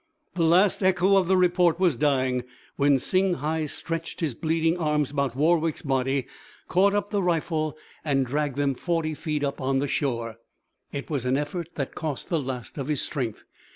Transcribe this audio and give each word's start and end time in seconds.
The 0.33 0.41
last 0.41 0.81
echo 0.81 1.15
of 1.15 1.27
the 1.27 1.37
report 1.37 1.79
was 1.79 1.95
dying 1.95 2.43
when 2.75 2.95
Singhai 2.97 3.67
stretched 3.69 4.19
his 4.19 4.33
bleeding 4.33 4.75
arms 4.79 5.11
about 5.11 5.35
Warwick's 5.35 5.83
body, 5.83 6.25
caught 6.67 6.95
up 6.95 7.11
the 7.11 7.21
rifle 7.21 7.77
and 8.03 8.25
dragged 8.25 8.55
them 8.55 8.73
forty 8.73 9.13
feet 9.13 9.43
up 9.43 9.61
on 9.61 9.77
the 9.77 9.87
shore. 9.87 10.39
It 10.91 11.11
was 11.11 11.23
an 11.25 11.37
effort 11.37 11.75
that 11.75 11.93
cost 11.93 12.29
the 12.29 12.39
last 12.39 12.79
of 12.79 12.87
his 12.87 13.03
strength. 13.03 13.43